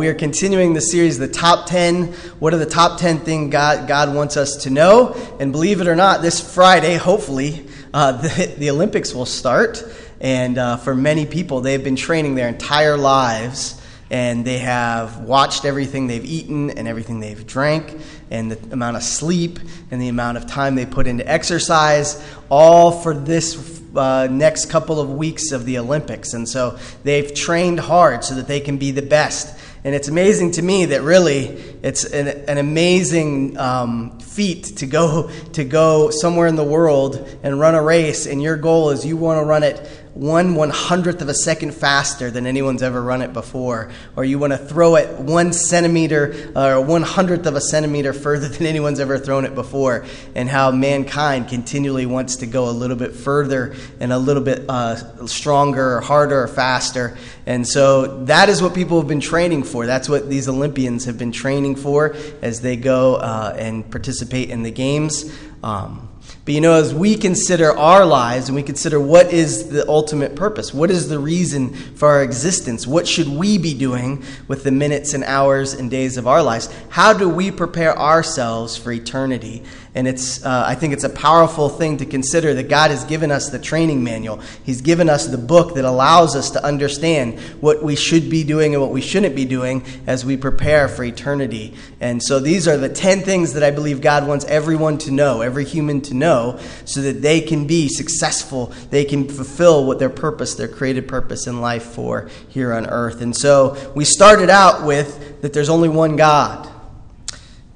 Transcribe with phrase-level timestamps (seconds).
[0.00, 2.14] we are continuing the series, The Top 10.
[2.38, 5.12] What are the top 10 things God, God wants us to know?
[5.38, 9.84] And believe it or not, this Friday, hopefully, uh, the, the, Olympics will start.
[10.18, 13.78] And uh, for many people, they've been training their entire lives
[14.10, 19.02] and they have watched everything they've eaten and everything they've drank and the amount of
[19.02, 19.58] sleep
[19.90, 24.98] and the amount of time they put into exercise, all for this uh, next couple
[24.98, 26.32] of weeks of the Olympics.
[26.32, 29.59] And so they've trained hard so that they can be the best.
[29.82, 31.46] And it's amazing to me that really
[31.82, 37.58] it's an, an amazing um, feat to go to go somewhere in the world and
[37.58, 39.78] run a race, and your goal is you want to run it
[40.20, 44.38] one one hundredth of a second faster than anyone's ever run it before, or you
[44.38, 49.00] want to throw it one centimeter or one hundredth of a centimeter further than anyone's
[49.00, 53.74] ever thrown it before, and how mankind continually wants to go a little bit further
[53.98, 57.16] and a little bit uh, stronger, or harder, or faster.
[57.46, 59.86] And so that is what people have been training for.
[59.86, 64.64] That's what these Olympians have been training for as they go uh, and participate in
[64.64, 65.34] the games.
[65.62, 66.09] Um,
[66.50, 70.34] but you know, as we consider our lives and we consider what is the ultimate
[70.34, 74.72] purpose, what is the reason for our existence, what should we be doing with the
[74.72, 79.62] minutes and hours and days of our lives, how do we prepare ourselves for eternity?
[79.92, 83.32] And it's, uh, I think it's a powerful thing to consider that God has given
[83.32, 84.40] us the training manual.
[84.64, 88.72] He's given us the book that allows us to understand what we should be doing
[88.72, 91.74] and what we shouldn't be doing as we prepare for eternity.
[92.00, 95.40] And so these are the 10 things that I believe God wants everyone to know,
[95.40, 98.66] every human to know, so that they can be successful.
[98.90, 103.22] They can fulfill what their purpose, their created purpose in life for here on earth.
[103.22, 106.69] And so we started out with that there's only one God.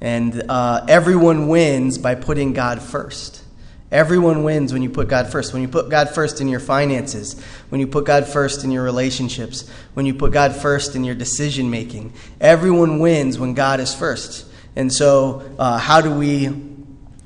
[0.01, 3.43] And uh, everyone wins by putting God first.
[3.91, 5.53] Everyone wins when you put God first.
[5.53, 8.83] When you put God first in your finances, when you put God first in your
[8.83, 12.13] relationships, when you put God first in your decision making.
[12.41, 14.45] Everyone wins when God is first.
[14.75, 16.49] And so, uh, how do we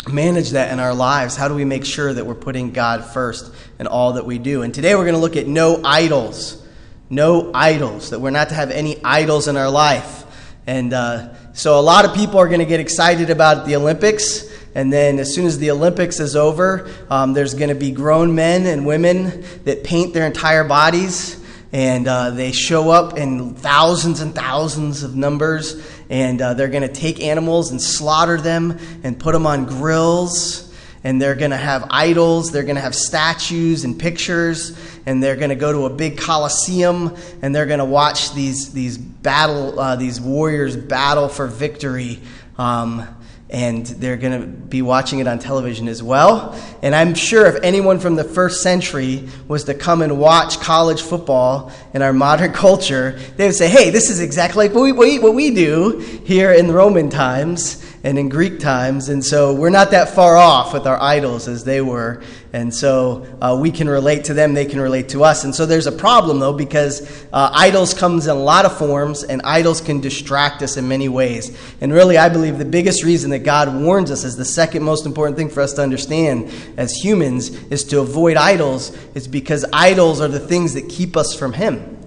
[0.08, 1.36] manage that in our lives?
[1.36, 4.62] How do we make sure that we're putting God first in all that we do?
[4.62, 6.64] And today we're going to look at no idols.
[7.10, 10.26] No idols, that we're not to have any idols in our life.
[10.68, 14.48] And uh, so a lot of people are going to get excited about the Olympics.
[14.76, 18.36] And then, as soon as the Olympics is over, um, there's going to be grown
[18.36, 21.44] men and women that paint their entire bodies.
[21.72, 25.86] And uh, they show up in thousands and thousands of numbers.
[26.10, 30.69] And uh, they're going to take animals and slaughter them and put them on grills
[31.04, 35.36] and they're going to have idols, they're going to have statues and pictures, and they're
[35.36, 39.80] going to go to a big coliseum, and they're going to watch these these battle
[39.80, 42.20] uh, these warriors battle for victory.
[42.58, 43.08] Um,
[43.52, 46.54] and they're going to be watching it on television as well.
[46.84, 51.02] And I'm sure if anyone from the first century was to come and watch college
[51.02, 55.18] football in our modern culture, they would say, hey, this is exactly like what we,
[55.18, 59.10] what we do here in Roman times and in Greek times.
[59.10, 62.22] And so we're not that far off with our idols as they were.
[62.52, 65.44] And so uh, we can relate to them, they can relate to us.
[65.44, 69.24] And so there's a problem, though, because uh, idols comes in a lot of forms,
[69.24, 71.56] and idols can distract us in many ways.
[71.80, 75.06] And really, I believe the biggest reason that God warns us is the second most
[75.06, 80.20] important thing for us to understand as humans is to avoid idols, is because idols
[80.20, 81.98] are the things that keep us from Him.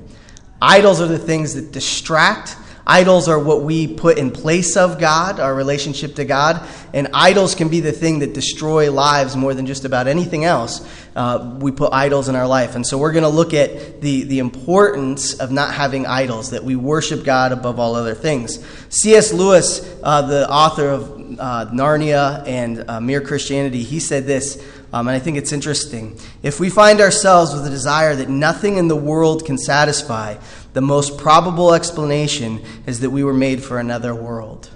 [0.60, 2.56] Idols are the things that distract
[2.86, 6.66] Idols are what we put in place of God, our relationship to God.
[6.92, 10.86] And idols can be the thing that destroy lives more than just about anything else.
[11.14, 12.74] Uh, we put idols in our life.
[12.74, 16.64] And so we're going to look at the, the importance of not having idols, that
[16.64, 18.64] we worship God above all other things.
[18.88, 19.32] C.S.
[19.32, 24.62] Lewis, uh, the author of uh, Narnia and uh, Mere Christianity, he said this.
[24.92, 26.18] Um, and I think it's interesting.
[26.42, 30.36] If we find ourselves with a desire that nothing in the world can satisfy,
[30.74, 34.70] the most probable explanation is that we were made for another world.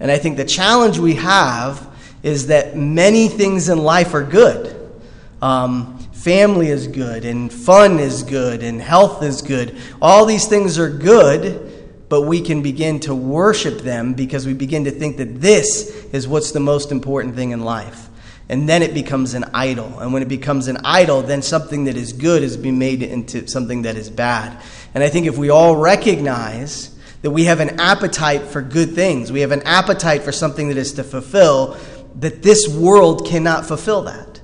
[0.00, 1.86] And I think the challenge we have
[2.22, 4.74] is that many things in life are good.
[5.40, 9.76] Um, family is good, and fun is good, and health is good.
[10.02, 11.64] All these things are good,
[12.08, 16.26] but we can begin to worship them because we begin to think that this is
[16.26, 18.07] what's the most important thing in life.
[18.48, 19.98] And then it becomes an idol.
[20.00, 23.46] And when it becomes an idol, then something that is good is being made into
[23.46, 24.62] something that is bad.
[24.94, 29.30] And I think if we all recognize that we have an appetite for good things,
[29.30, 31.76] we have an appetite for something that is to fulfill,
[32.16, 34.40] that this world cannot fulfill that.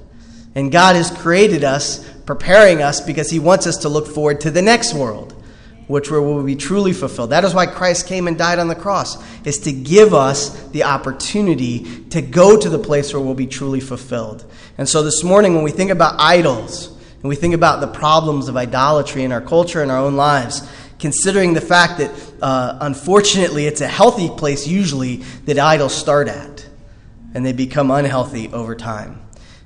[0.55, 4.51] And God has created us, preparing us because He wants us to look forward to
[4.51, 5.43] the next world,
[5.87, 7.31] which will be truly fulfilled.
[7.31, 10.85] That is why Christ came and died on the cross, is to give us the
[10.85, 14.45] opportunity to go to the place where we'll be truly fulfilled.
[14.79, 18.49] And so this morning, when we think about idols, and we think about the problems
[18.49, 22.11] of idolatry in our culture and our own lives, considering the fact that
[22.43, 25.17] uh, unfortunately it's a healthy place usually
[25.47, 26.67] that idols start at,
[27.35, 29.24] and they become unhealthy over time.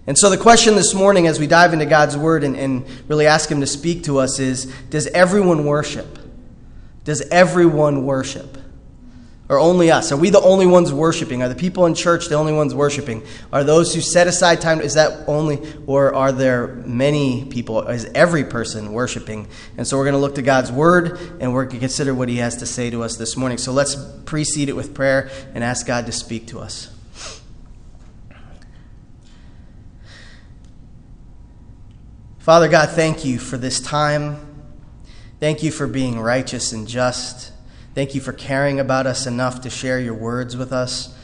[0.08, 3.26] And so, the question this morning, as we dive into God's Word and, and really
[3.26, 6.18] ask Him to speak to us, is Does everyone worship?
[7.04, 8.56] Does everyone worship?
[9.50, 10.10] Or only us?
[10.10, 11.42] Are we the only ones worshiping?
[11.42, 13.22] Are the people in church the only ones worshiping?
[13.52, 17.86] Are those who set aside time, is that only, or are there many people?
[17.86, 19.46] Is every person worshiping?
[19.76, 22.30] And so we're going to look to God's Word and we're going to consider what
[22.30, 23.58] He has to say to us this morning.
[23.58, 23.94] So let's
[24.24, 26.94] precede it with prayer and ask God to speak to us.
[32.48, 34.38] Father God, thank you for this time.
[35.38, 37.52] Thank you for being righteous and just.
[37.94, 41.14] Thank you for caring about us enough to share your words with us.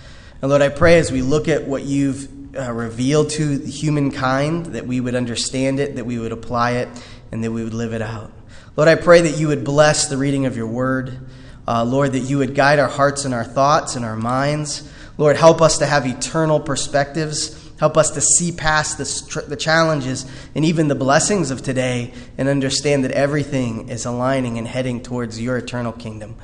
[0.42, 4.86] And Lord, I pray as we look at what you've uh, revealed to humankind, that
[4.86, 6.88] we would understand it, that we would apply it,
[7.32, 8.30] and that we would live it out.
[8.76, 11.26] Lord, I pray that you would bless the reading of your word.
[11.66, 14.86] Uh, Lord, that you would guide our hearts and our thoughts and our minds.
[15.16, 20.24] Lord, help us to have eternal perspectives Help us to see past the, the challenges
[20.54, 25.38] and even the blessings of today and understand that everything is aligning and heading towards
[25.38, 26.34] your eternal kingdom.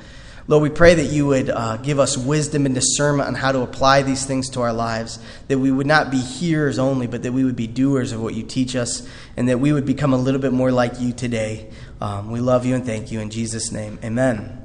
[0.45, 3.61] Lord, we pray that you would uh, give us wisdom and discernment on how to
[3.61, 5.17] apply these things to our lives,
[5.47, 8.35] that we would not be hearers only, but that we would be doers of what
[8.35, 9.01] you teach us,
[9.35, 11.71] and that we would become a little bit more like you today.
[11.99, 13.19] Um, we love you and thank you.
[13.19, 14.60] In Jesus' name, amen.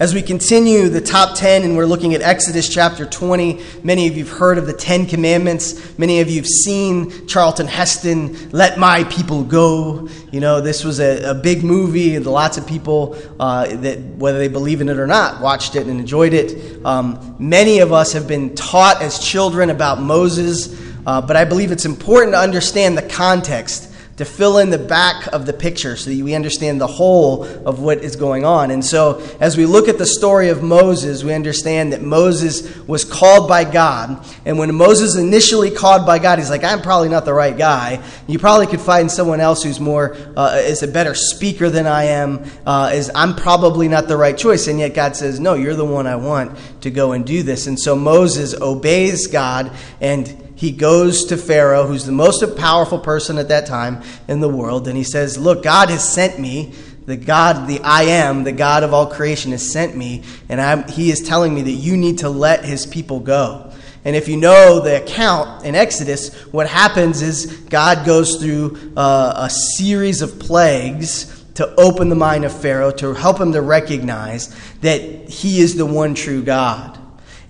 [0.00, 4.16] As we continue the top 10, and we're looking at Exodus chapter 20, many of
[4.16, 5.98] you have heard of the Ten Commandments.
[5.98, 10.08] Many of you have seen Charlton Heston, Let My People Go.
[10.30, 14.38] You know, this was a, a big movie, and lots of people, uh, that whether
[14.38, 16.86] they believe in it or not, watched it and enjoyed it.
[16.86, 21.72] Um, many of us have been taught as children about Moses, uh, but I believe
[21.72, 23.87] it's important to understand the context
[24.18, 27.78] to fill in the back of the picture so that we understand the whole of
[27.78, 28.72] what is going on.
[28.72, 33.04] And so, as we look at the story of Moses, we understand that Moses was
[33.04, 34.26] called by God.
[34.44, 38.02] And when Moses initially called by God, he's like, I'm probably not the right guy.
[38.26, 42.04] You probably could find someone else who's more, uh, is a better speaker than I
[42.04, 44.66] am, uh, is I'm probably not the right choice.
[44.66, 47.68] And yet God says, No, you're the one I want to go and do this.
[47.68, 49.70] And so Moses obeys God
[50.00, 54.48] and he goes to Pharaoh, who's the most powerful person at that time in the
[54.48, 56.74] world, and he says, Look, God has sent me.
[57.06, 60.86] The God, the I am, the God of all creation, has sent me, and I'm,
[60.88, 63.72] he is telling me that you need to let his people go.
[64.04, 69.34] And if you know the account in Exodus, what happens is God goes through uh,
[69.36, 74.48] a series of plagues to open the mind of Pharaoh, to help him to recognize
[74.80, 76.97] that he is the one true God.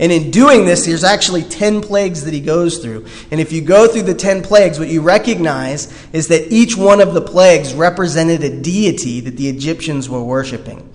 [0.00, 3.06] And in doing this, there's actually 10 plagues that he goes through.
[3.32, 7.00] And if you go through the 10 plagues, what you recognize is that each one
[7.00, 10.88] of the plagues represented a deity that the Egyptians were worshiping.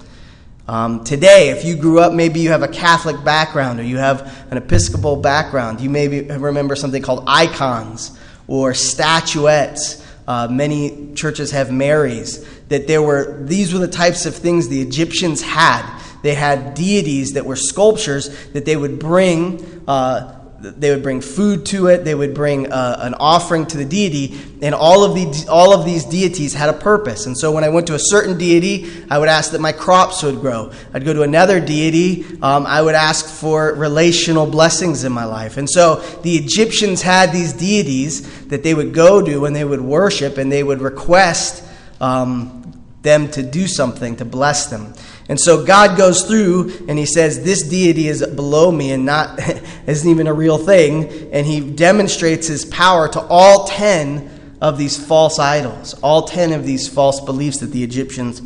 [0.65, 4.47] Um, today, if you grew up, maybe you have a Catholic background or you have
[4.49, 8.17] an Episcopal background, you maybe remember something called icons
[8.47, 10.01] or statuettes.
[10.25, 12.47] Uh, many churches have Marys.
[12.69, 17.33] That there were, these were the types of things the Egyptians had they had deities
[17.33, 19.83] that were sculptures that they would bring.
[19.87, 22.05] Uh, they would bring food to it.
[22.05, 25.83] They would bring uh, an offering to the deity, and all of the all of
[25.83, 27.25] these deities had a purpose.
[27.25, 30.23] And so, when I went to a certain deity, I would ask that my crops
[30.23, 30.71] would grow.
[30.93, 32.23] I'd go to another deity.
[32.41, 35.57] Um, I would ask for relational blessings in my life.
[35.57, 39.81] And so, the Egyptians had these deities that they would go to and they would
[39.81, 41.61] worship, and they would request
[41.99, 42.63] um,
[43.01, 44.93] them to do something to bless them.
[45.29, 49.39] And so God goes through and he says, This deity is below me and not
[49.87, 51.31] isn't even a real thing.
[51.31, 56.65] And he demonstrates his power to all 10 of these false idols, all 10 of
[56.65, 58.41] these false beliefs that the Egyptians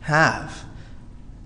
[0.00, 0.64] have.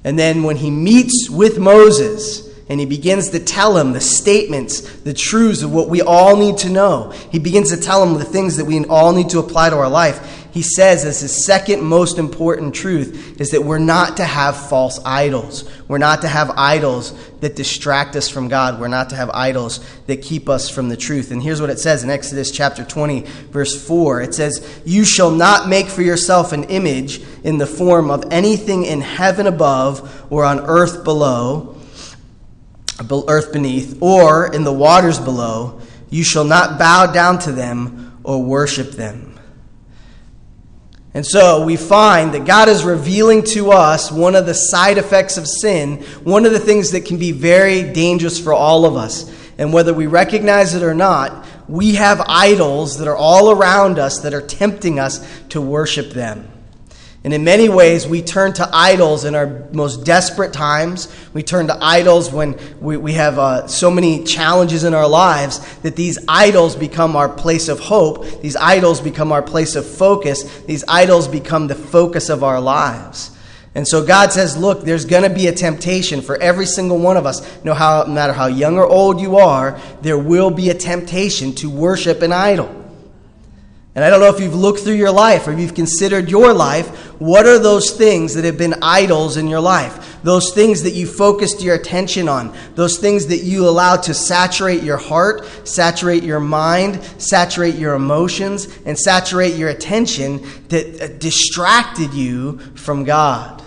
[0.04, 4.80] And then when he meets with Moses, and he begins to tell him the statements,
[5.00, 7.10] the truths of what we all need to know.
[7.30, 9.90] He begins to tell him the things that we all need to apply to our
[9.90, 14.56] life he says as his second most important truth is that we're not to have
[14.68, 15.70] false idols.
[15.86, 18.80] We're not to have idols that distract us from God.
[18.80, 21.30] We're not to have idols that keep us from the truth.
[21.30, 24.22] And here's what it says in Exodus chapter 20, verse 4.
[24.22, 28.84] It says, You shall not make for yourself an image in the form of anything
[28.84, 31.79] in heaven above or on earth below,
[33.28, 35.80] earth beneath, or in the waters below.
[36.10, 39.38] You shall not bow down to them or worship them.
[41.12, 45.38] And so we find that God is revealing to us one of the side effects
[45.38, 49.32] of sin, one of the things that can be very dangerous for all of us.
[49.58, 54.20] And whether we recognize it or not, we have idols that are all around us
[54.20, 56.48] that are tempting us to worship them.
[57.22, 61.14] And in many ways, we turn to idols in our most desperate times.
[61.34, 65.58] We turn to idols when we, we have uh, so many challenges in our lives
[65.78, 68.40] that these idols become our place of hope.
[68.40, 70.60] These idols become our place of focus.
[70.62, 73.36] These idols become the focus of our lives.
[73.74, 77.18] And so God says, look, there's going to be a temptation for every single one
[77.18, 77.42] of us.
[77.64, 81.68] No, no matter how young or old you are, there will be a temptation to
[81.68, 82.79] worship an idol.
[84.00, 86.88] And I don't know if you've looked through your life or you've considered your life.
[87.20, 90.22] What are those things that have been idols in your life?
[90.22, 92.56] Those things that you focused your attention on.
[92.76, 98.74] Those things that you allowed to saturate your heart, saturate your mind, saturate your emotions,
[98.86, 103.62] and saturate your attention that uh, distracted you from God.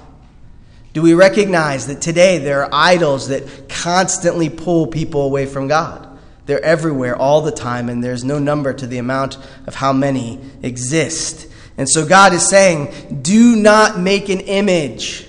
[0.94, 6.13] Do we recognize that today there are idols that constantly pull people away from God?
[6.46, 10.40] They're everywhere all the time, and there's no number to the amount of how many
[10.62, 11.48] exist.
[11.78, 15.28] And so God is saying, do not make an image.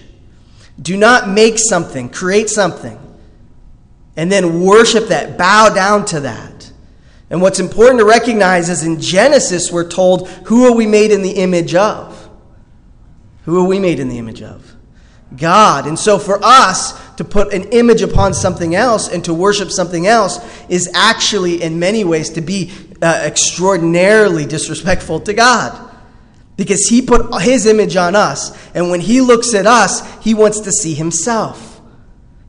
[0.80, 2.98] Do not make something, create something,
[4.16, 6.72] and then worship that, bow down to that.
[7.30, 11.22] And what's important to recognize is in Genesis, we're told, who are we made in
[11.22, 12.28] the image of?
[13.44, 14.74] Who are we made in the image of?
[15.36, 15.86] God.
[15.86, 20.06] And so for us to put an image upon something else and to worship something
[20.06, 25.90] else is actually, in many ways, to be uh, extraordinarily disrespectful to God.
[26.56, 30.60] Because He put His image on us, and when He looks at us, He wants
[30.60, 31.73] to see Himself.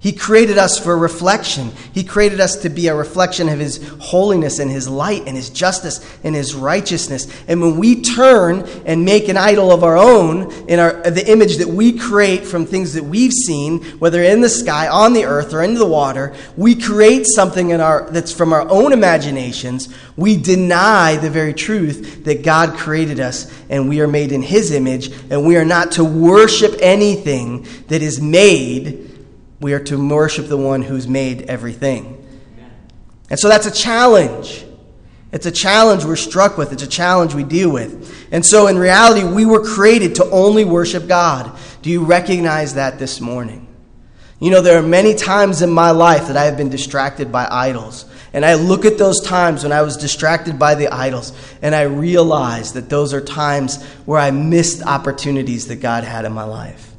[0.05, 1.71] He created us for reflection.
[1.91, 5.49] He created us to be a reflection of His holiness and His light and His
[5.49, 7.27] justice and His righteousness.
[7.47, 11.57] And when we turn and make an idol of our own in our, the image
[11.57, 15.55] that we create from things that we've seen, whether in the sky, on the earth,
[15.55, 19.91] or in the water, we create something in our, that's from our own imaginations.
[20.15, 24.69] We deny the very truth that God created us and we are made in His
[24.69, 29.13] image, and we are not to worship anything that is made
[29.59, 32.21] we are to worship the one who's made everything.
[33.29, 34.65] And so that's a challenge.
[35.31, 36.71] It's a challenge we're struck with.
[36.71, 38.27] It's a challenge we deal with.
[38.31, 41.57] And so in reality, we were created to only worship God.
[41.81, 43.67] Do you recognize that this morning?
[44.39, 47.47] You know, there are many times in my life that I have been distracted by
[47.49, 48.05] idols.
[48.33, 51.31] And I look at those times when I was distracted by the idols,
[51.61, 56.33] and I realize that those are times where I missed opportunities that God had in
[56.33, 56.94] my life.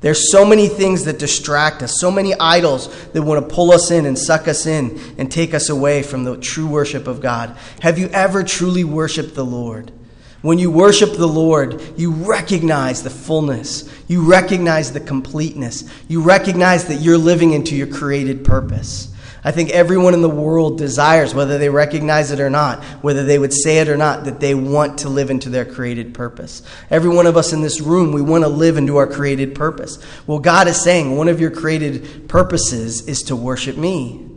[0.00, 3.90] There's so many things that distract us, so many idols that want to pull us
[3.90, 7.56] in and suck us in and take us away from the true worship of God.
[7.80, 9.92] Have you ever truly worshiped the Lord?
[10.40, 13.92] When you worship the Lord, you recognize the fullness.
[14.06, 15.82] You recognize the completeness.
[16.06, 19.12] You recognize that you're living into your created purpose.
[19.48, 23.38] I think everyone in the world desires, whether they recognize it or not, whether they
[23.38, 26.62] would say it or not, that they want to live into their created purpose.
[26.90, 30.00] Every one of us in this room, we want to live into our created purpose.
[30.26, 34.28] Well, God is saying one of your created purposes is to worship me.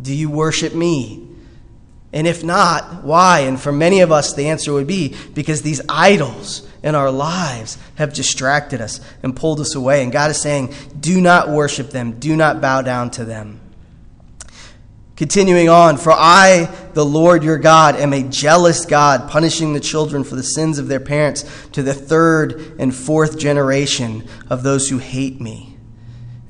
[0.00, 1.26] Do you worship me?
[2.12, 3.40] And if not, why?
[3.40, 7.76] And for many of us, the answer would be because these idols in our lives
[7.96, 10.04] have distracted us and pulled us away.
[10.04, 13.62] And God is saying, do not worship them, do not bow down to them.
[15.18, 20.22] Continuing on, for I, the Lord your God, am a jealous God, punishing the children
[20.22, 24.98] for the sins of their parents to the third and fourth generation of those who
[24.98, 25.76] hate me.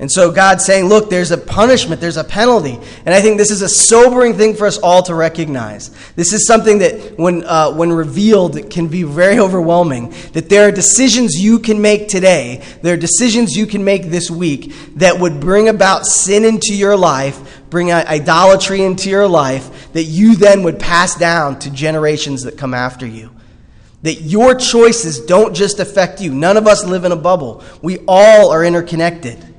[0.00, 2.78] And so God's saying, look, there's a punishment, there's a penalty.
[3.04, 5.90] And I think this is a sobering thing for us all to recognize.
[6.14, 10.14] This is something that, when, uh, when revealed, can be very overwhelming.
[10.34, 14.30] That there are decisions you can make today, there are decisions you can make this
[14.30, 20.04] week that would bring about sin into your life, bring idolatry into your life, that
[20.04, 23.34] you then would pass down to generations that come after you.
[24.02, 26.32] That your choices don't just affect you.
[26.32, 27.64] None of us live in a bubble.
[27.82, 29.56] We all are interconnected.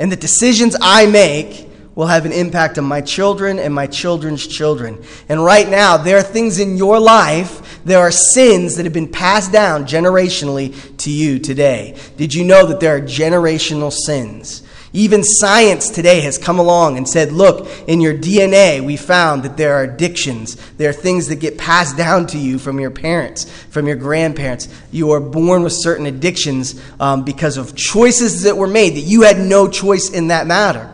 [0.00, 4.46] And the decisions I make will have an impact on my children and my children's
[4.46, 5.04] children.
[5.28, 9.12] And right now, there are things in your life, there are sins that have been
[9.12, 11.98] passed down generationally to you today.
[12.16, 14.62] Did you know that there are generational sins?
[14.92, 19.56] Even science today has come along and said, look, in your DNA, we found that
[19.56, 20.56] there are addictions.
[20.72, 24.68] There are things that get passed down to you from your parents, from your grandparents.
[24.90, 29.22] You are born with certain addictions um, because of choices that were made, that you
[29.22, 30.92] had no choice in that matter.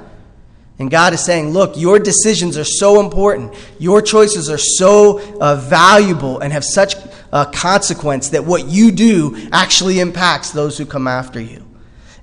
[0.79, 3.55] And God is saying, look, your decisions are so important.
[3.79, 6.95] Your choices are so uh, valuable and have such
[7.33, 11.66] a consequence that what you do actually impacts those who come after you.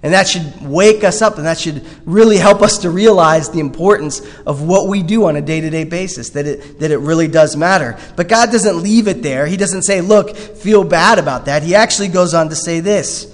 [0.04, 3.62] And that should wake us up and that should really help us to realize the
[3.62, 6.98] importance of what we do on a day to day basis, that it, that it
[6.98, 7.98] really does matter.
[8.18, 9.46] But God doesn't leave it there.
[9.48, 11.64] He doesn't say, look, feel bad about that.
[11.64, 13.30] He actually goes on to say this.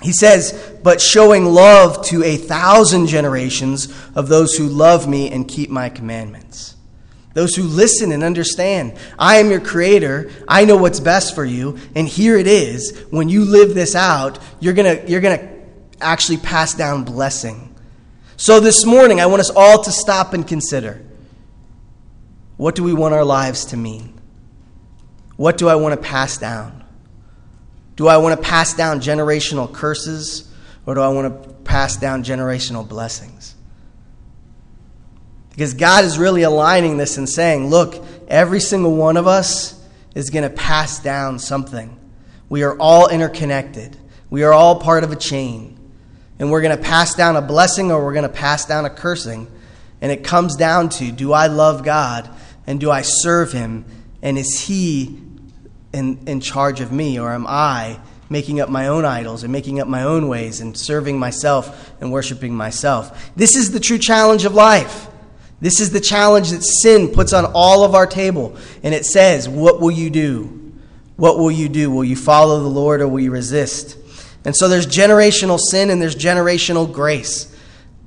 [0.00, 5.46] He says, but showing love to a thousand generations of those who love me and
[5.46, 6.76] keep my commandments.
[7.34, 8.94] Those who listen and understand.
[9.18, 10.30] I am your creator.
[10.46, 11.78] I know what's best for you.
[11.94, 12.98] And here it is.
[13.10, 15.52] When you live this out, you're going you're going to
[16.00, 17.74] actually pass down blessing.
[18.36, 21.00] So this morning, I want us all to stop and consider
[22.56, 24.20] what do we want our lives to mean?
[25.36, 26.84] What do I want to pass down?
[27.96, 30.52] Do I want to pass down generational curses
[30.86, 33.54] or do I want to pass down generational blessings?
[35.52, 39.78] Because God is really aligning this and saying, look, every single one of us
[40.14, 41.98] is going to pass down something.
[42.48, 43.96] We are all interconnected,
[44.30, 45.78] we are all part of a chain.
[46.38, 48.90] And we're going to pass down a blessing or we're going to pass down a
[48.90, 49.46] cursing.
[50.00, 52.28] And it comes down to do I love God
[52.66, 53.84] and do I serve Him?
[54.22, 55.20] And is He
[55.92, 59.78] in, in charge of me or am I making up my own idols and making
[59.78, 63.30] up my own ways and serving myself and worshiping myself?
[63.36, 65.06] This is the true challenge of life.
[65.62, 68.56] This is the challenge that sin puts on all of our table.
[68.82, 70.72] And it says, What will you do?
[71.14, 71.88] What will you do?
[71.88, 73.96] Will you follow the Lord or will you resist?
[74.44, 77.48] And so there's generational sin and there's generational grace.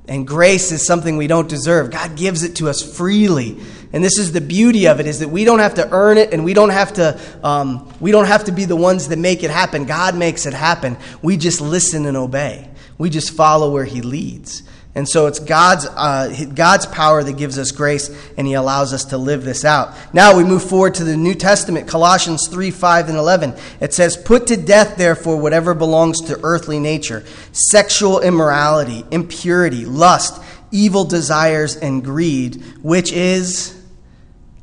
[0.06, 1.90] And grace is something we don't deserve.
[1.90, 3.58] God gives it to us freely.
[3.90, 6.34] And this is the beauty of it is that we don't have to earn it
[6.34, 9.42] and we don't have to um, we don't have to be the ones that make
[9.42, 9.86] it happen.
[9.86, 10.98] God makes it happen.
[11.22, 12.68] We just listen and obey.
[12.98, 14.62] We just follow where He leads.
[14.96, 19.04] And so it's God's, uh, God's power that gives us grace, and He allows us
[19.06, 19.94] to live this out.
[20.14, 23.54] Now we move forward to the New Testament, Colossians 3 5 and 11.
[23.80, 30.42] It says, Put to death, therefore, whatever belongs to earthly nature sexual immorality, impurity, lust,
[30.70, 33.78] evil desires, and greed, which is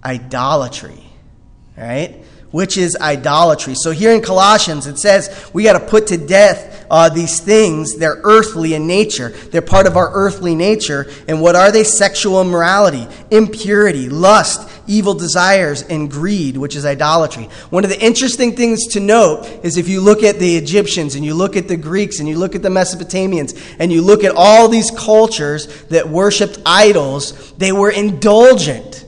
[0.03, 1.03] idolatry.
[1.77, 2.23] All right?
[2.53, 3.73] which is idolatry.
[3.73, 7.97] So here in Colossians, it says we got to put to death uh, these things.
[7.97, 11.07] They're earthly in nature, they're part of our earthly nature.
[11.27, 11.83] And what are they?
[11.83, 17.45] Sexual immorality, impurity, lust, evil desires, and greed, which is idolatry.
[17.71, 21.25] One of the interesting things to note is if you look at the Egyptians and
[21.25, 24.33] you look at the Greeks and you look at the Mesopotamians and you look at
[24.35, 29.02] all these cultures that worshiped idols, they were indulgent.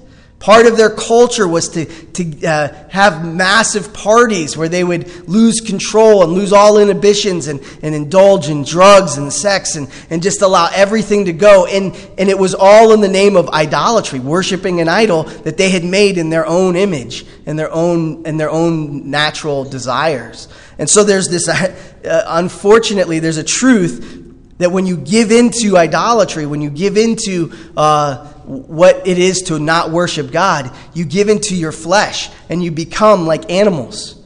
[0.45, 5.59] Part of their culture was to, to uh, have massive parties where they would lose
[5.59, 10.43] control and lose all inhibitions and, and indulge in drugs and sex and, and just
[10.43, 11.65] allow everything to go.
[11.65, 15.71] And, and it was all in the name of idolatry, worshiping an idol that they
[15.71, 20.47] had made in their own image and their own, and their own natural desires.
[20.77, 24.21] And so there's this, uh, unfortunately, there's a truth
[24.59, 29.59] that when you give into idolatry, when you give into uh, what it is to
[29.59, 34.21] not worship God, you give into your flesh and you become like animals.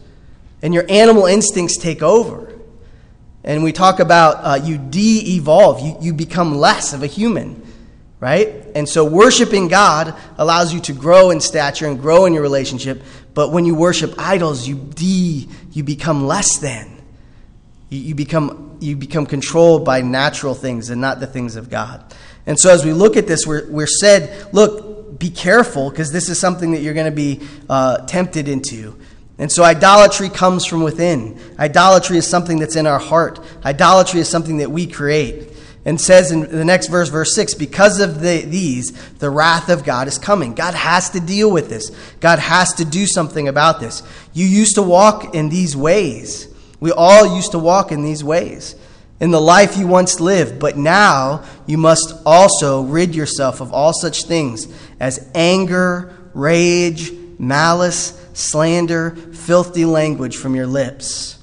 [0.61, 2.53] And your animal instincts take over.
[3.43, 7.65] And we talk about uh, you de evolve, you, you become less of a human,
[8.19, 8.49] right?
[8.75, 13.01] And so worshiping God allows you to grow in stature and grow in your relationship.
[13.33, 17.01] But when you worship idols, you de, you become less than.
[17.89, 22.08] You, you, become, you become controlled by natural things and not the things of God.
[22.45, 26.29] And so as we look at this, we're, we're said, look, be careful because this
[26.29, 28.97] is something that you're going to be uh, tempted into.
[29.37, 31.39] And so idolatry comes from within.
[31.57, 33.39] Idolatry is something that's in our heart.
[33.63, 35.53] Idolatry is something that we create.
[35.85, 39.85] And says in the next verse, verse 6, because of the, these, the wrath of
[39.85, 40.53] God is coming.
[40.53, 41.89] God has to deal with this.
[42.19, 44.03] God has to do something about this.
[44.33, 46.53] You used to walk in these ways.
[46.81, 48.75] We all used to walk in these ways
[49.19, 53.93] in the life you once lived, but now you must also rid yourself of all
[53.93, 54.67] such things
[54.99, 61.41] as anger, rage, malice, slander, filthy language from your lips.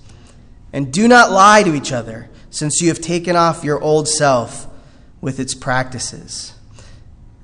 [0.73, 4.67] And do not lie to each other, since you have taken off your old self
[5.21, 6.55] with its practices.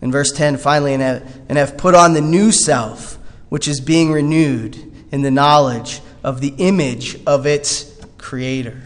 [0.00, 3.18] In verse 10, finally, and have, and have put on the new self,
[3.48, 4.76] which is being renewed
[5.12, 8.82] in the knowledge of the image of its creator.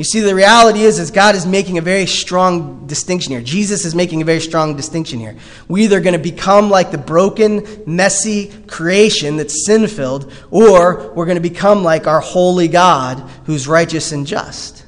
[0.00, 3.42] You see, the reality is, is God is making a very strong distinction here.
[3.42, 5.36] Jesus is making a very strong distinction here.
[5.68, 11.26] We're either going to become like the broken, messy creation that's sin filled, or we're
[11.26, 14.86] going to become like our holy God who's righteous and just.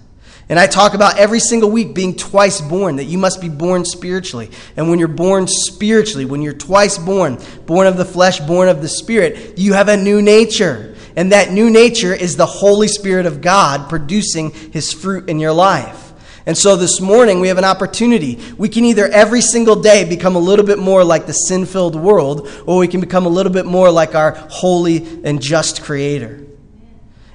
[0.48, 3.84] And I talk about every single week being twice born, that you must be born
[3.84, 4.50] spiritually.
[4.78, 8.80] And when you're born spiritually, when you're twice born, born of the flesh, born of
[8.80, 10.91] the spirit, you have a new nature.
[11.16, 15.52] And that new nature is the Holy Spirit of God producing his fruit in your
[15.52, 16.12] life.
[16.44, 18.40] And so this morning we have an opportunity.
[18.58, 21.94] We can either every single day become a little bit more like the sin filled
[21.94, 26.40] world, or we can become a little bit more like our holy and just Creator.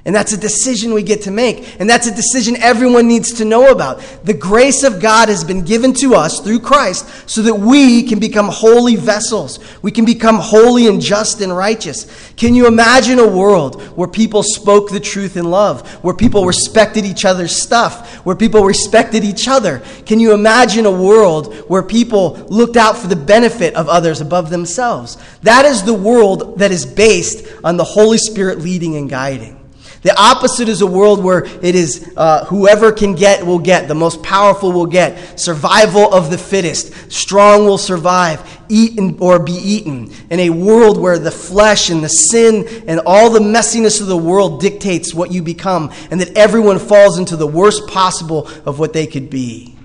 [0.07, 1.81] And that's a decision we get to make.
[1.81, 3.99] And that's a decision everyone needs to know about.
[4.23, 8.17] The grace of God has been given to us through Christ so that we can
[8.17, 9.59] become holy vessels.
[9.81, 12.31] We can become holy and just and righteous.
[12.37, 17.03] Can you imagine a world where people spoke the truth in love, where people respected
[17.03, 19.81] each other's stuff, where people respected each other?
[20.05, 24.51] Can you imagine a world where people looked out for the benefit of others above
[24.51, 25.17] themselves?
[25.43, 29.56] That is the world that is based on the Holy Spirit leading and guiding.
[30.03, 33.95] The opposite is a world where it is uh, whoever can get will get, the
[33.95, 40.11] most powerful will get, survival of the fittest, strong will survive, eat or be eaten.
[40.29, 44.17] In a world where the flesh and the sin and all the messiness of the
[44.17, 48.93] world dictates what you become, and that everyone falls into the worst possible of what
[48.93, 49.75] they could be.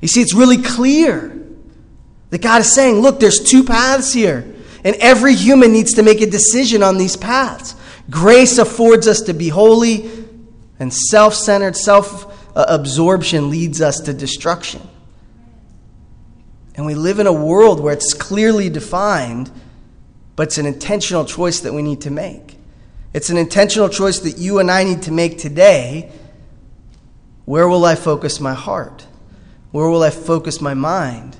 [0.00, 1.36] You see, it's really clear
[2.30, 6.20] that God is saying, look, there's two paths here, and every human needs to make
[6.20, 7.74] a decision on these paths.
[8.10, 10.10] Grace affords us to be holy,
[10.78, 14.82] and self centered, self absorption leads us to destruction.
[16.74, 19.50] And we live in a world where it's clearly defined,
[20.36, 22.56] but it's an intentional choice that we need to make.
[23.12, 26.12] It's an intentional choice that you and I need to make today.
[27.44, 29.06] Where will I focus my heart?
[29.72, 31.36] Where will I focus my mind?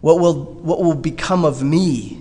[0.00, 2.20] What will, what will become of me?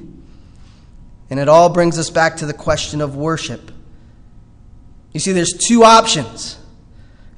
[1.30, 3.70] And it all brings us back to the question of worship.
[5.13, 6.58] You see, there's two options.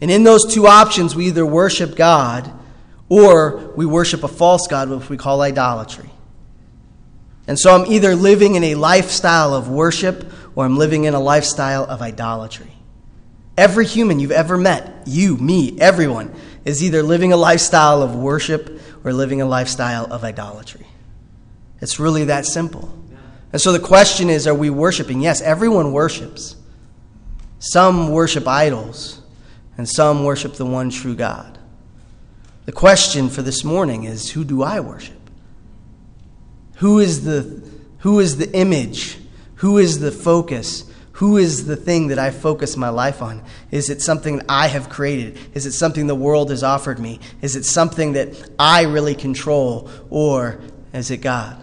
[0.01, 2.51] And in those two options, we either worship God
[3.09, 6.09] or we worship a false God, which we call idolatry.
[7.47, 11.19] And so I'm either living in a lifestyle of worship or I'm living in a
[11.19, 12.71] lifestyle of idolatry.
[13.57, 16.33] Every human you've ever met, you, me, everyone,
[16.65, 20.87] is either living a lifestyle of worship or living a lifestyle of idolatry.
[21.81, 22.97] It's really that simple.
[23.51, 25.21] And so the question is are we worshiping?
[25.21, 26.55] Yes, everyone worships.
[27.65, 29.21] Some worship idols,
[29.77, 31.57] and some worship the one true God.
[32.65, 35.15] The question for this morning is who do I worship?
[36.79, 37.65] Who is the,
[37.99, 39.17] who is the image?
[39.55, 40.91] Who is the focus?
[41.13, 43.41] Who is the thing that I focus my life on?
[43.71, 45.39] Is it something I have created?
[45.53, 47.21] Is it something the world has offered me?
[47.41, 49.89] Is it something that I really control?
[50.09, 50.59] Or
[50.91, 51.62] is it God?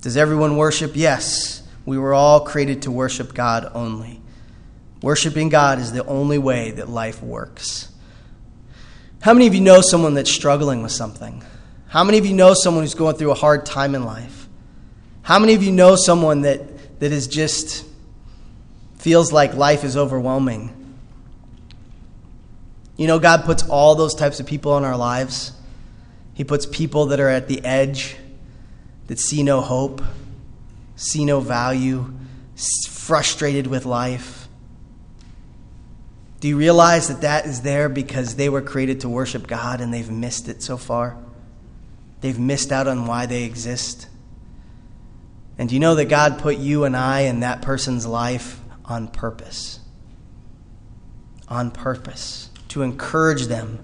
[0.00, 0.92] Does everyone worship?
[0.94, 1.62] Yes.
[1.84, 4.20] We were all created to worship God only.
[5.02, 7.90] Worshiping God is the only way that life works.
[9.20, 11.42] How many of you know someone that's struggling with something?
[11.88, 14.48] How many of you know someone who's going through a hard time in life?
[15.22, 17.84] How many of you know someone that, that is just
[18.98, 20.74] feels like life is overwhelming?
[22.96, 25.52] You know, God puts all those types of people in our lives.
[26.34, 28.16] He puts people that are at the edge
[29.08, 30.00] that see no hope,
[30.96, 32.14] see no value,
[32.88, 34.48] frustrated with life.
[36.40, 39.92] Do you realize that that is there because they were created to worship God and
[39.92, 41.16] they've missed it so far?
[42.20, 44.08] They've missed out on why they exist.
[45.56, 49.08] And do you know that God put you and I in that person's life on
[49.08, 49.80] purpose?
[51.48, 52.50] On purpose.
[52.68, 53.80] To encourage them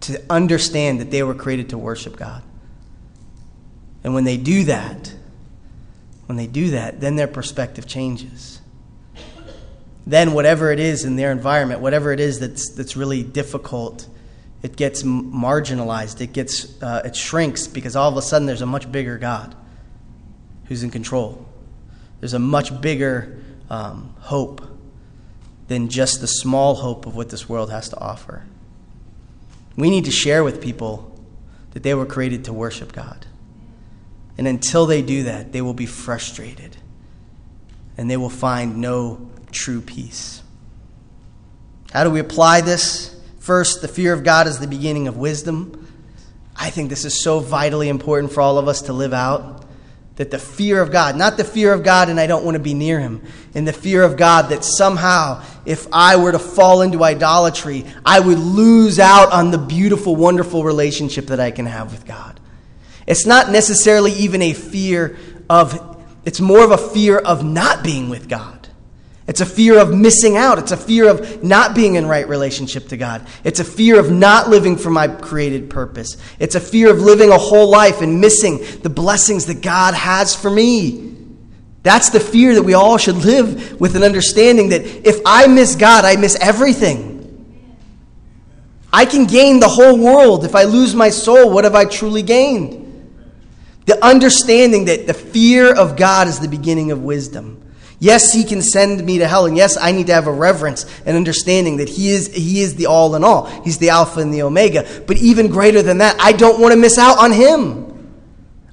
[0.00, 2.42] to understand that they were created to worship God.
[4.04, 5.14] And when they do that,
[6.26, 8.60] when they do that, then their perspective changes.
[10.06, 14.08] Then, whatever it is in their environment, whatever it is that's, that's really difficult,
[14.62, 16.20] it gets marginalized.
[16.20, 19.54] It, gets, uh, it shrinks because all of a sudden there's a much bigger God
[20.66, 21.46] who's in control.
[22.20, 23.38] There's a much bigger
[23.70, 24.62] um, hope
[25.68, 28.44] than just the small hope of what this world has to offer.
[29.76, 31.08] We need to share with people
[31.72, 33.26] that they were created to worship God.
[34.42, 36.76] And until they do that, they will be frustrated
[37.96, 40.42] and they will find no true peace.
[41.92, 43.14] How do we apply this?
[43.38, 45.86] First, the fear of God is the beginning of wisdom.
[46.56, 49.64] I think this is so vitally important for all of us to live out.
[50.16, 52.60] That the fear of God, not the fear of God and I don't want to
[52.60, 53.22] be near Him,
[53.54, 58.18] and the fear of God that somehow, if I were to fall into idolatry, I
[58.18, 62.40] would lose out on the beautiful, wonderful relationship that I can have with God.
[63.12, 65.18] It's not necessarily even a fear
[65.50, 68.70] of, it's more of a fear of not being with God.
[69.26, 70.58] It's a fear of missing out.
[70.58, 73.26] It's a fear of not being in right relationship to God.
[73.44, 76.16] It's a fear of not living for my created purpose.
[76.38, 80.34] It's a fear of living a whole life and missing the blessings that God has
[80.34, 81.14] for me.
[81.82, 85.76] That's the fear that we all should live with an understanding that if I miss
[85.76, 87.10] God, I miss everything.
[88.90, 90.46] I can gain the whole world.
[90.46, 92.81] If I lose my soul, what have I truly gained?
[93.86, 97.62] The understanding that the fear of God is the beginning of wisdom.
[97.98, 100.86] Yes, he can send me to hell, and yes, I need to have a reverence
[101.06, 103.46] and understanding that he is, he is the all in all.
[103.62, 104.84] He's the Alpha and the Omega.
[105.06, 107.92] But even greater than that, I don't want to miss out on him.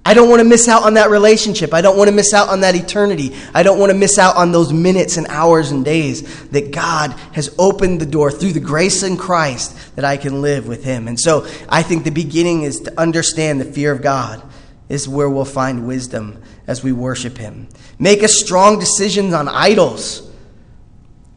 [0.03, 1.75] I don't want to miss out on that relationship.
[1.75, 3.35] I don't want to miss out on that eternity.
[3.53, 7.11] I don't want to miss out on those minutes and hours and days that God
[7.33, 11.07] has opened the door through the grace in Christ that I can live with Him.
[11.07, 14.41] And so I think the beginning is to understand the fear of God
[14.89, 17.69] is where we'll find wisdom as we worship Him.
[17.99, 20.29] Make a strong decision on idols.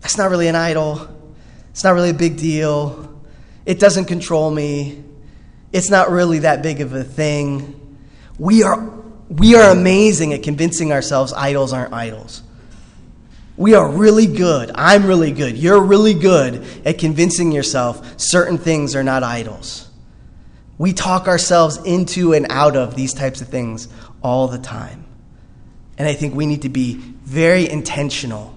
[0.01, 1.09] That's not really an idol.
[1.71, 3.21] It's not really a big deal.
[3.65, 5.05] It doesn't control me.
[5.73, 7.79] It's not really that big of a thing.
[8.39, 8.91] We are,
[9.29, 12.43] we are amazing at convincing ourselves idols aren't idols.
[13.57, 14.71] We are really good.
[14.75, 15.57] I'm really good.
[15.57, 19.89] You're really good at convincing yourself certain things are not idols.
[20.83, 23.87] We talk ourselves into and out of these types of things
[24.21, 25.05] all the time.
[25.97, 28.53] And I think we need to be very intentional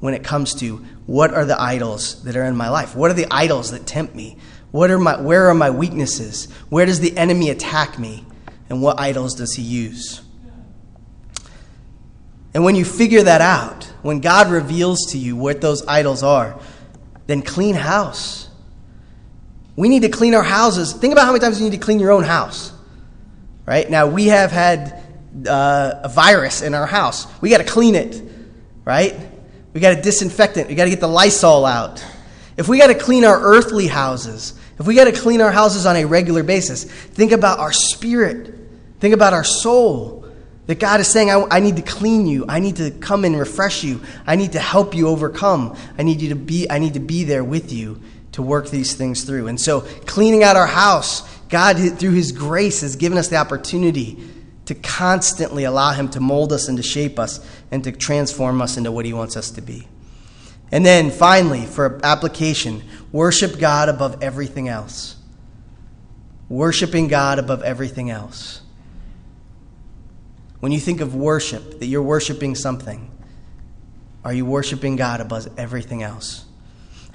[0.00, 2.96] when it comes to what are the idols that are in my life?
[2.96, 4.38] What are the idols that tempt me?
[4.72, 6.50] What are my, where are my weaknesses?
[6.68, 8.26] Where does the enemy attack me?
[8.68, 10.20] And what idols does he use?
[12.54, 16.58] And when you figure that out, when God reveals to you what those idols are,
[17.28, 18.47] then clean house.
[19.78, 20.92] We need to clean our houses.
[20.92, 22.72] Think about how many times you need to clean your own house.
[23.64, 23.88] Right?
[23.88, 25.00] Now, we have had
[25.46, 27.28] uh, a virus in our house.
[27.40, 28.20] We got to clean it.
[28.84, 29.16] Right?
[29.72, 30.66] We got to disinfect it.
[30.66, 32.04] We got to get the Lysol out.
[32.56, 35.86] If we got to clean our earthly houses, if we got to clean our houses
[35.86, 38.52] on a regular basis, think about our spirit.
[38.98, 40.28] Think about our soul.
[40.66, 42.46] That God is saying, I, I, need to clean you.
[42.48, 44.02] I need to come and refresh you.
[44.26, 45.76] I need to help you overcome.
[45.96, 48.02] I need you to be, I need to be there with you
[48.38, 49.48] to work these things through.
[49.48, 54.16] And so, cleaning out our house, God, through His grace, has given us the opportunity
[54.66, 58.76] to constantly allow Him to mold us and to shape us and to transform us
[58.76, 59.88] into what He wants us to be.
[60.70, 65.16] And then finally, for application, worship God above everything else.
[66.48, 68.62] Worshiping God above everything else.
[70.60, 73.10] When you think of worship, that you're worshiping something,
[74.24, 76.44] are you worshiping God above everything else?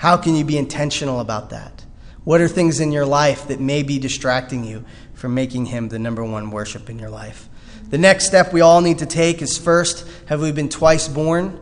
[0.03, 1.85] How can you be intentional about that?
[2.25, 5.97] What are things in your life that may be distracting you from making Him the
[5.97, 7.47] number one worship in your life?
[7.87, 11.57] The next step we all need to take is first, have we been twice born?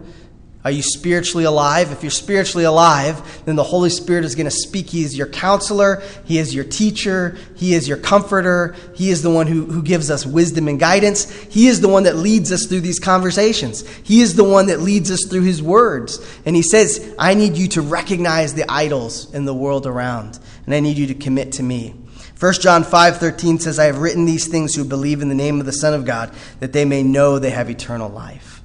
[0.63, 1.91] Are you spiritually alive?
[1.91, 4.91] If you're spiritually alive, then the Holy Spirit is going to speak.
[4.91, 9.31] He is your counselor, He is your teacher, He is your comforter, He is the
[9.31, 11.31] one who, who gives us wisdom and guidance.
[11.31, 13.87] He is the one that leads us through these conversations.
[14.03, 16.19] He is the one that leads us through His words.
[16.45, 20.75] And He says, I need you to recognize the idols in the world around, and
[20.75, 21.95] I need you to commit to me.
[22.39, 25.65] 1 John 5:13 says, I have written these things who believe in the name of
[25.65, 28.61] the Son of God, that they may know they have eternal life.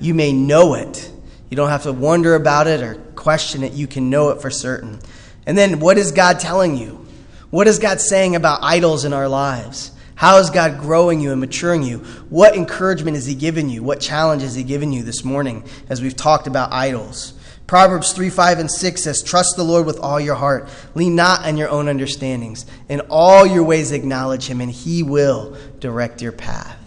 [0.00, 1.11] You may know it
[1.52, 3.74] you don't have to wonder about it or question it.
[3.74, 4.98] You can know it for certain.
[5.44, 7.06] And then, what is God telling you?
[7.50, 9.90] What is God saying about idols in our lives?
[10.14, 11.98] How is God growing you and maturing you?
[12.30, 13.82] What encouragement has He given you?
[13.82, 17.34] What challenge has He given you this morning as we've talked about idols?
[17.66, 20.70] Proverbs 3 5 and 6 says, Trust the Lord with all your heart.
[20.94, 22.64] Lean not on your own understandings.
[22.88, 26.81] In all your ways acknowledge Him, and He will direct your path.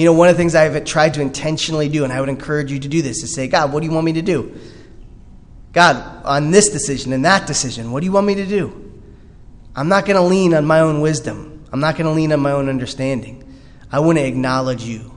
[0.00, 2.72] You know, one of the things I've tried to intentionally do, and I would encourage
[2.72, 4.58] you to do this, is say, God, what do you want me to do?
[5.74, 8.98] God, on this decision and that decision, what do you want me to do?
[9.76, 11.66] I'm not going to lean on my own wisdom.
[11.70, 13.44] I'm not going to lean on my own understanding.
[13.92, 15.14] I want to acknowledge you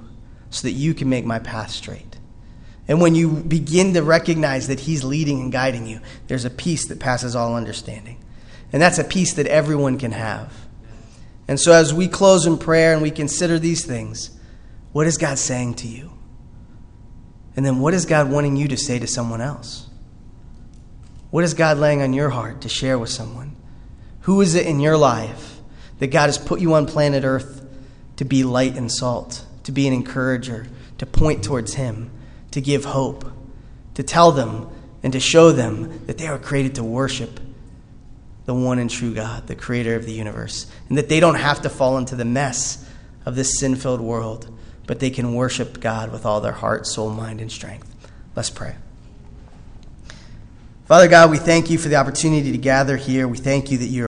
[0.49, 2.17] so that you can make my path straight.
[2.85, 6.89] And when you begin to recognize that He's leading and guiding you, there's a peace
[6.89, 8.21] that passes all understanding.
[8.73, 10.53] And that's a peace that everyone can have.
[11.47, 14.37] And so, as we close in prayer and we consider these things,
[14.93, 16.11] what is God saying to you?
[17.55, 19.87] And then what is God wanting you to say to someone else?
[21.31, 23.55] What is God laying on your heart to share with someone?
[24.21, 25.59] Who is it in your life
[25.99, 27.65] that God has put you on planet Earth
[28.17, 30.67] to be light and salt, to be an encourager,
[30.99, 32.11] to point towards Him,
[32.51, 33.25] to give hope,
[33.95, 34.69] to tell them
[35.01, 37.39] and to show them that they are created to worship
[38.45, 41.61] the one and true God, the creator of the universe, and that they don't have
[41.61, 42.87] to fall into the mess
[43.25, 44.53] of this sin filled world
[44.87, 47.93] but they can worship God with all their heart, soul, mind, and strength.
[48.35, 48.75] Let's pray.
[50.85, 53.27] Father God, we thank you for the opportunity to gather here.
[53.27, 54.01] We thank you that you